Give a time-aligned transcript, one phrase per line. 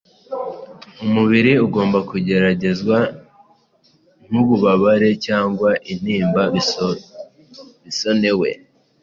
[1.05, 2.97] Umubiri ugomba kugeragezwa,
[4.29, 8.49] Ntububabare cyangwa intimba bisonewe